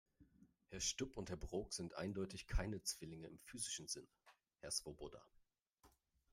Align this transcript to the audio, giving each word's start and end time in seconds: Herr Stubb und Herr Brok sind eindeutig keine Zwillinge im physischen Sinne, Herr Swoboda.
Herr 0.69 0.79
Stubb 0.79 1.15
und 1.15 1.29
Herr 1.29 1.37
Brok 1.37 1.73
sind 1.75 1.93
eindeutig 1.93 2.47
keine 2.47 2.81
Zwillinge 2.81 3.27
im 3.27 3.37
physischen 3.37 3.87
Sinne, 3.87 4.09
Herr 4.61 4.71
Swoboda. 4.71 5.23